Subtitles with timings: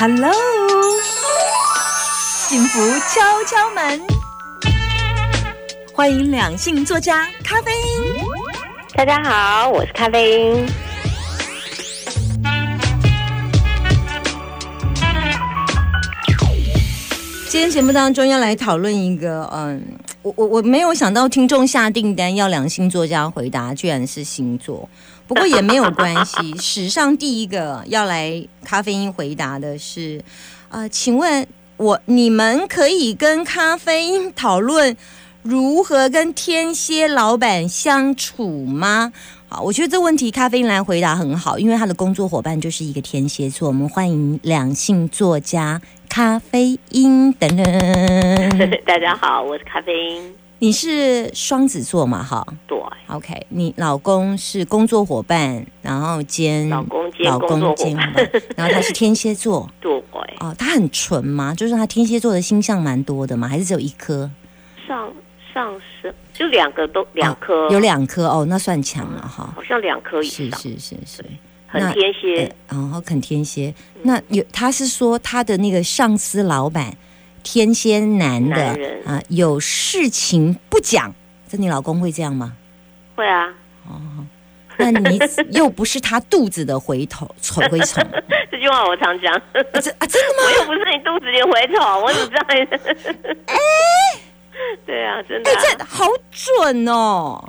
[0.00, 0.32] Hello，
[2.46, 4.00] 幸福敲敲门，
[5.92, 8.24] 欢迎两性作家咖啡因。
[8.94, 10.87] 大家好，我是咖啡因。
[17.58, 19.82] 今天节目当中要来讨论一个，嗯，
[20.22, 24.88] 我我我没有想到听众下订单要两星作家回答，居然是星座。
[25.26, 30.22] 不过也没有关系， 史上第一个要来咖啡因回答的是，
[30.68, 31.44] 呃，请问
[31.78, 34.96] 我你们可以跟咖啡因讨论
[35.48, 39.10] 如何跟天蝎老板相处吗？
[39.48, 43.68] 好，我觉得这问题咖啡因来回答很好，因为他的工作伙伴就是一个天蝎座。
[43.68, 47.64] 我们欢迎两性作家咖啡因等等。
[48.84, 50.34] 大家好，我是咖啡因。
[50.58, 52.22] 你是双子座嘛？
[52.22, 53.46] 哈，对，OK。
[53.48, 59.90] 你老公是工作伙伴，然后兼老公兼工作伙伴， 然后他是天蝎座，对，
[60.40, 61.54] 哦，他很纯吗？
[61.54, 63.48] 就是他天蝎座的星象蛮多的嘛？
[63.48, 64.30] 还是只有一颗？
[64.86, 65.10] 上
[65.52, 69.52] 上升就两个都两颗，有两颗哦，那算强了哈。
[69.54, 71.24] 好像两颗以上，是是是是，
[71.66, 73.74] 很天蝎，然后很天蝎。
[74.02, 76.96] 那有他是说他的那个上司老板。
[77.44, 81.14] 天蝎男的啊，有事情不讲，
[81.48, 82.52] 这你老公会这样吗？
[83.14, 83.54] 会啊。
[83.88, 84.26] 哦，
[84.76, 85.18] 那你
[85.52, 88.06] 又不是他肚子的蛔虫，虫蛔虫。
[88.50, 89.32] 这句话我常讲。
[89.54, 90.44] 这啊，真的吗？
[90.44, 92.44] 我又不是你肚子里蛔虫，我怎么知道？
[93.46, 93.56] 哎，
[94.86, 95.50] 对啊，真的。
[95.50, 97.42] 哎，这好准哦。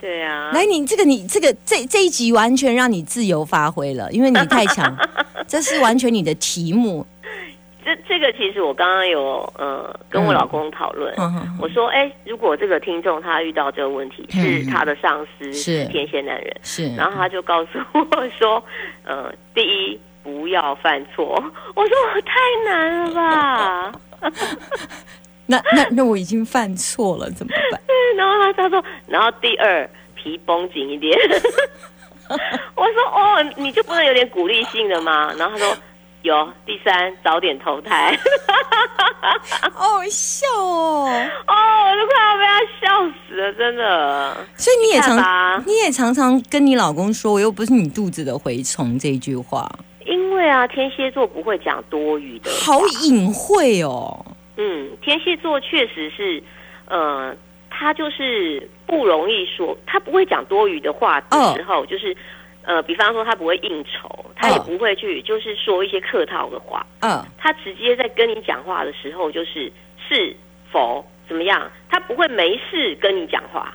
[0.00, 0.50] 对啊。
[0.52, 4.96] 来，你这个，你这个，这这一集完全让你自由发挥了，因为你太强，
[5.46, 7.06] 这是完全你的题目。
[7.82, 11.14] 这这个其实我刚刚有呃跟我老公讨论，
[11.58, 18.62] 我说哎，如果这个听众他遇到这个问题，是他的上司是天蝎男人，是，然后他就告诉我说，
[19.04, 21.42] 呃，第一不要犯错。
[21.74, 23.92] 我说太难了吧？
[25.50, 27.80] 那那那我已经犯错了怎么办？
[28.16, 31.18] 然后他他说，然后第二皮绷紧一点。
[32.76, 35.32] 我说哦，你就不能有点鼓励性的吗？
[35.36, 35.76] 然后他说。
[36.22, 38.14] 有第三，早点投胎，
[39.72, 41.08] 好笑哦！
[41.46, 41.54] 哦，
[41.86, 44.36] 我都快要被他笑死了，真的。
[44.54, 49.66] 所以你也常，你也常常跟你老公说，我又不是你肚子的蛔虫这句话。
[50.04, 54.22] 因为啊，天蝎座不会讲多余的，好隐晦哦。
[54.56, 56.42] 嗯，天蝎座确实是，
[56.86, 57.34] 呃，
[57.68, 62.16] 他就是不容易说，他不会讲多余的话的时候，就是。
[62.62, 66.86] 呃，比方说他不会应酬，他也不会去，就是说一些客套的话。
[67.00, 69.72] 嗯，他直接在跟你讲话的时候，就是
[70.06, 70.36] 是
[70.70, 73.74] 否怎么样，他不会没事跟你讲话。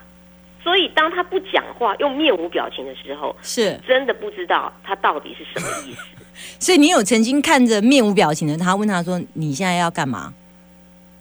[0.63, 6.06] 所以当他不讲话，又面无表情的时候，是真的不知道他到底是什么意思。
[6.63, 10.31] 所以你有曾经看着面无表情的他，问他说：“你现在要干嘛？”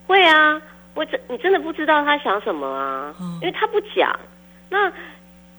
[0.06, 0.60] 会啊，
[0.94, 4.18] 我真你真的不知道他想什么啊，因为他不讲。
[4.68, 4.92] 那。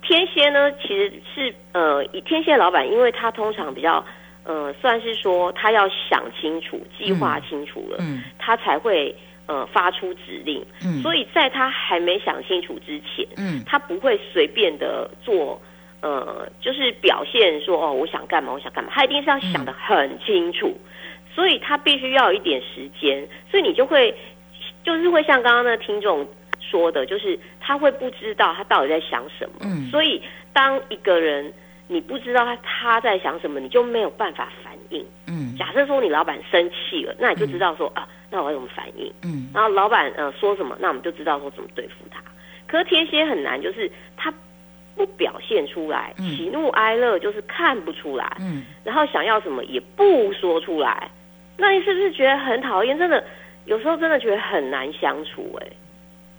[0.07, 4.05] 天蝎呢，其实是呃，以天蝎老板，因为他通常比较
[4.43, 9.15] 呃，算是说他要想清楚、计划清楚了，嗯，他才会
[9.47, 15.59] 呃发出指令，嗯，所以在他还没想清楚之前，嗯，他不会随便的做，
[16.01, 20.71] 呃，就是表现说哦，我想干嘛，我想干嘛，他一定是要想的很清楚，
[21.33, 24.15] 所以他必须要有一点时间，所以你就会
[24.85, 26.25] 就是会像刚刚那听众。
[26.67, 29.59] 说的就是他会不知道他到底在想什么，
[29.91, 30.19] 所以
[30.51, 31.53] 当一个人
[31.87, 35.05] 你不知道他他在想什么，你就没有办法反应。
[35.27, 39.13] 嗯，假设说你老板生气了，那你就知道说啊，那我要怎么反应？
[39.23, 42.19] 嗯，然后老板呃说什么，那我们就知道说怎么对付他。
[42.65, 44.33] 可是天蝎很难，就是他
[44.95, 48.35] 不表现出来，喜怒哀乐就是看不出来。
[48.39, 51.11] 嗯，然后想要什么也不说出来，
[51.57, 52.97] 那你是不是觉得很讨厌？
[52.97, 53.23] 真的
[53.65, 55.67] 有时候真的觉得很难相处哎。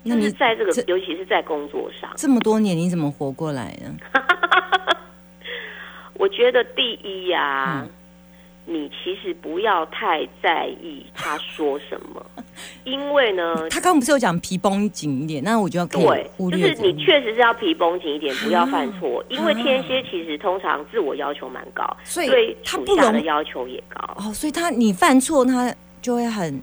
[0.08, 3.92] 那你在这个，尤其是在工作上，这么多年你怎么活过来呢？
[6.14, 7.84] 我觉得第一呀，
[8.66, 12.24] 你其实不要太在意他说什么，
[12.84, 26.62] 因为呢，他刚刚不是有讲皮绷紧一点，那我就要对，就是你确实是要皮绷紧一点，不要犯错，因为天蝎其实通常自我要求蛮高，所以他属下的要求也高哦，所以他你犯错，他就会很。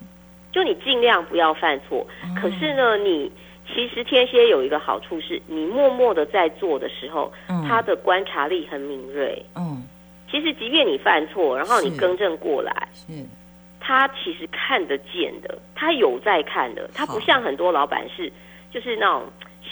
[0.53, 2.07] 就你尽量不要犯错，
[2.39, 3.29] 可是呢，你
[3.73, 7.33] 其实天蝎有一个好处是，你默默的在做的时候，
[7.67, 9.44] 他的观察力很敏锐。
[9.55, 9.83] 嗯，
[10.29, 13.11] 其实即便你犯错，然后你更正过来，是，
[13.79, 18.31] 他其实看得见的，他有在看的，他不像很多老板是，
[18.71, 19.23] 就是那种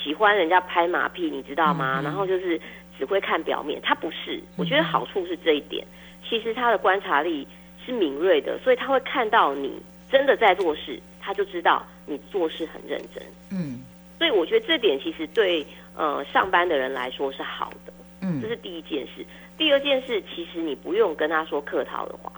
[0.04, 2.02] 喜欢人家拍马屁，你知道吗？
[2.04, 2.60] 然后就是
[2.98, 4.42] 只会看表面，他不是。
[4.58, 5.86] 我觉得好处是这一点，
[6.28, 7.48] 其实他的观察力
[7.86, 9.80] 是敏锐的，所以他会看到你
[10.12, 13.24] 真的在做事，他就知道你做事很认真。
[13.52, 13.80] 嗯
[14.20, 15.66] 所以我觉得这点其实对
[15.96, 19.26] 呃上班的人来说是好的，嗯这嗯是第一件事。
[19.58, 22.32] 第二件事，其实你不用跟他说客套的话，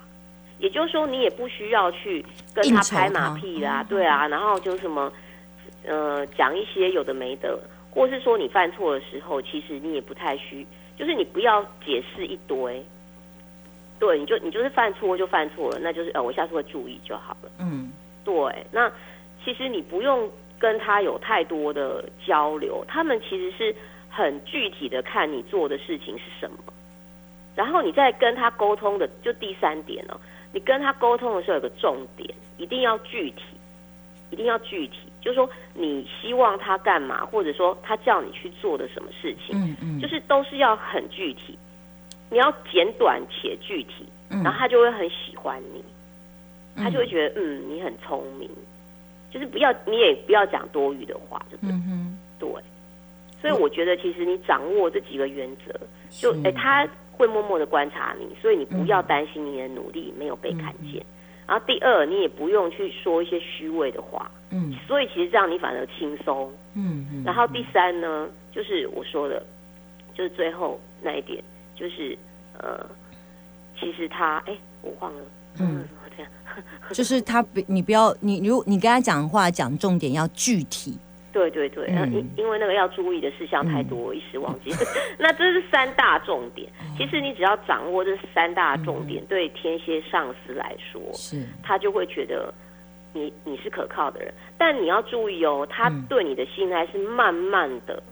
[0.60, 5.12] 也就是说你也不需要去跟他拍马屁啦，对啊，然后就什么
[5.86, 7.60] 呃讲一些有的没的，
[7.92, 10.66] 或是说你犯错的时候，其实你也不太需，
[10.98, 12.82] 就是你不要解释一堆。
[14.00, 17.50] 对，你就你就是犯错就犯错了，那就是呃，我下次会注意就好了。
[17.60, 17.92] 嗯。
[18.26, 18.34] 对，
[18.72, 18.90] 那
[19.44, 23.76] 其实你不用跟他有太多的交流，他们其实是
[24.10, 26.58] 很具体的看你做的事情是什么，
[27.54, 30.18] 然后你再跟他沟通的，就第三点哦，
[30.54, 33.44] 你跟他沟通的时候有个重点，一定要具体，
[34.32, 41.58] 一定要具体，就是说你希望他干嘛，或者说他叫你去做的什么事情，嗯嗯，就是都是要很具体，
[42.34, 44.44] 你要简短且具体，嗯。
[44.44, 45.82] 然后他就会很喜欢你。
[46.76, 48.50] 他就会觉得嗯你很聪明，
[49.30, 52.50] 就是不要你也不要讲多余的话，就对、嗯哼，对。
[53.40, 55.72] 所以我觉得其实你掌握这几个原则，
[56.10, 61.06] 就是哎他会默默的观察你，所以你不要担心你的努力没有被看见。
[61.46, 64.74] 然后第二，你也不用去说一些虚伪的话，嗯。
[64.88, 66.52] 所以其实这样你反而轻松。
[66.74, 69.46] 嗯嗯，然后第三呢，就是我说的，
[70.16, 71.44] 就是最后那一点，
[71.76, 72.18] 就是
[72.58, 72.86] 呃，
[73.80, 75.22] 其实他哎我忘了，
[75.60, 75.80] 嗯。
[75.80, 76.32] 嗯，这样。
[76.92, 80.98] 就是他不，你不要你如你跟他讲话讲重点要具体，
[81.32, 84.70] 对对对，嗯嗯、因因为那个要注意的事项太多，我一时忘记。
[85.18, 86.70] 那这是三大重点。
[86.80, 86.86] 哦。
[86.96, 89.08] 其实你只要掌握这三大重嗯。
[89.08, 91.44] 点，对天蝎上司来说，是。
[91.64, 92.54] 他就会觉得
[93.14, 94.32] 你你是可靠的人。
[94.58, 96.06] 但你要注意哦，他嗯。
[96.08, 98.04] 对你的信赖是慢慢的，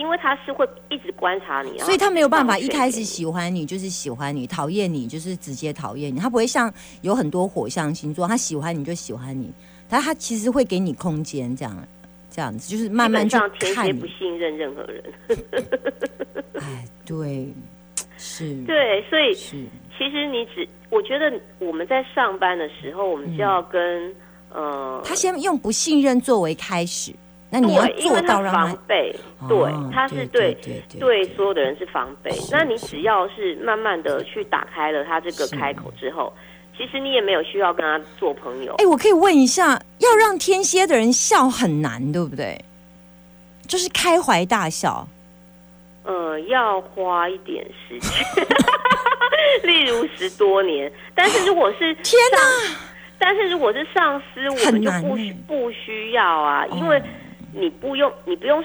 [0.00, 9.52] 因为他是会一直观察你，所以他没有办法一开始喜欢你就是喜欢你，讨厌你就是直接讨厌你，他不会像有很多火象星座，他喜欢你就喜欢你，
[9.90, 11.76] 但他其实会给你空间，这样
[12.30, 14.06] 这样子，就是慢慢去基本上天看蝎不。
[14.06, 15.04] 信任任何人。
[16.56, 17.46] 哎，对，
[18.16, 19.56] 是，对，所以是，
[19.98, 24.14] 其实你只，我觉得我们在上班的时候，我们就要跟、
[24.50, 27.12] 呃，他先用不信任作为开始，
[27.50, 29.14] 那你要做到让防备，
[29.48, 30.56] 对哦，他是对
[30.98, 32.30] 对所有的人是防备。
[32.50, 36.32] 那你只要是慢慢的去打开了他这个开口之后，
[36.76, 38.86] 其实你也没有需要跟他做朋友哎、。
[38.86, 42.56] 我可以问一下，要让天蝎的人笑很难，对不对？
[43.66, 45.06] 就是开怀大笑，
[46.04, 48.24] 呃，要花一点时间，
[49.64, 50.90] 例如十多年。
[51.14, 52.38] 但是如果是天哪！
[53.18, 57.02] 但是如果是上司，我们就不需不需要啊，因哦为
[57.52, 58.62] 你不用你不用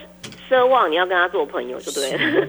[0.49, 2.47] 奢望你要跟他做朋友就对了。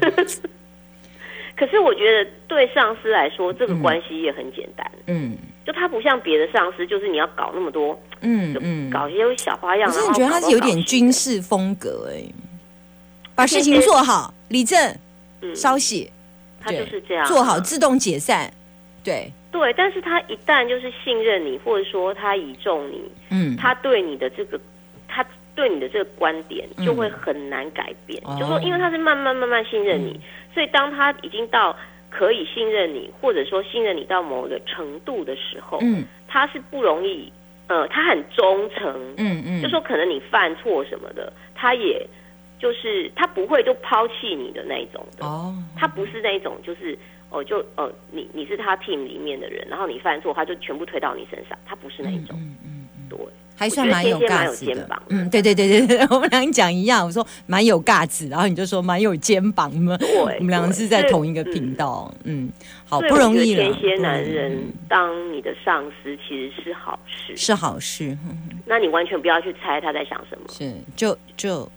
[1.57, 5.37] 可是我觉得对上司来说，这个嗯关系也很简单，嗯。
[5.67, 9.91] 就他不像别的上司，就是你要搞那么多，嗯嗯，搞一些小花样。
[9.91, 12.23] 我真的觉得他是有点军事风格哎、
[13.35, 14.79] 把事情做好，理正
[15.41, 16.09] 嗯，稍息，
[16.61, 17.27] 他就是这样啊。
[17.27, 18.49] 做好自动解散，
[19.03, 24.63] 对，对，但是他一旦就是信任你，或者说他倚重你，嗯，他对你的这个，他
[25.57, 26.87] 对你的这个观点嗯。
[26.87, 28.23] 就会很难改变。
[28.25, 28.37] 哦。
[28.39, 30.21] 就说，因为他是慢慢慢慢信任你，
[30.55, 31.77] 所以当他已经到
[32.09, 36.05] 可以信任你，或者说信任你到某个程度的时候，嗯。
[36.29, 37.33] 他是不容易，
[37.69, 42.07] 呃，他很忠诚，嗯嗯，就说可能你犯错什么的，他也
[42.59, 45.25] 就是他不会就抛弃你的那一种的。
[45.25, 46.99] 哦，他不是那一种，就是
[47.31, 53.19] 哦，就哦，你你是他 team 里面的人，然后你犯错，他就全部推到你身上，他不是那一种，嗯嗯嗯，对，
[53.57, 54.75] 还算蛮有架子的。
[54.75, 55.05] 肩膀的。
[55.09, 61.67] 嗯，对对对对对， 我们俩讲一样，我说蛮有架子，然后你就说蛮有肩膀嘛，对，我们两个是在同一个频。
[61.77, 62.51] 道，嗯，
[62.87, 68.61] 好不容易了，天蝎男人嗯当你的上司其实是好事，是好事，嗯。
[68.65, 71.69] 那你完全不要去猜他在想什么，是就就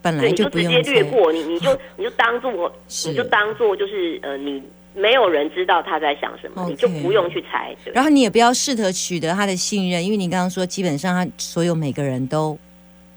[0.00, 2.72] 本来对，你就不直接用猜，略过，你你就你就当做我
[3.06, 4.62] 你就当做就是呃你
[4.94, 12.58] 没有人知道他在想什么你就不用去猜，对然后你也不要试图取得他的信任，因为你刚刚说基本上他所有每个人都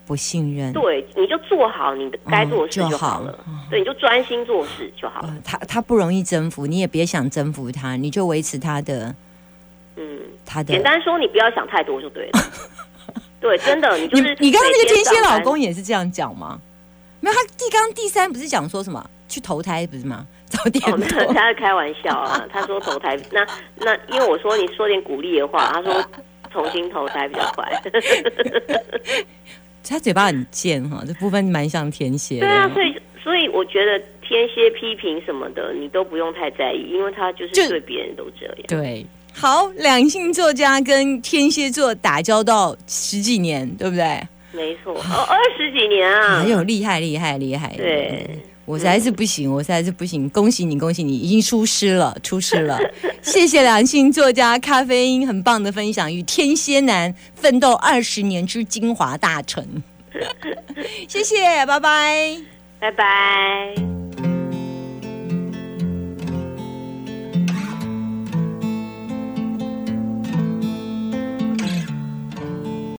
[0.05, 9.15] 不信任，对，你就做好你的该做的事嗯就好好了，对，你就专心做事就好了，呃他他不容易征服，你也别想征服他，你就维持他的
[9.95, 10.19] 嗯。
[10.45, 12.39] 他的简单说，你不要想太多就对了。
[13.39, 16.59] 对，真的，你就是你刚刚那个天天蝎老公也是这样讲吗？
[17.21, 20.27] 没有，他第刚刚第三不是讲说什么去投胎不是吗？
[20.47, 22.45] 早点他在开玩笑啊。
[22.53, 23.45] 他说投胎，那
[23.77, 26.05] 那因为我说你说点鼓励的话，他说
[26.51, 27.81] 重新投胎比较快。
[29.87, 32.47] 他嘴巴很贱哈，这部分蛮像天蝎的。
[32.47, 38.55] 对啊，所以所以我觉得天蝎批评什么的，你都不用太在意，因为他就是就对别人都这样。
[38.67, 44.21] 对，好，两性作家跟天蝎座打交道十几年，对不对？
[44.53, 46.43] 没错，哦，二十几年啊！
[46.43, 47.73] 哎呦，厉害厉害厉害！
[47.75, 50.29] 对，我实在是不行，我实在是不行。
[50.29, 52.79] 恭喜你，恭喜你，已经出师了，出师了！
[53.21, 59.65] 谢谢良性作家咖啡因很棒的分享，与天蝎男奋斗二十年之精华大成。
[61.09, 62.37] 谢谢，拜拜，
[62.79, 64.02] 拜拜。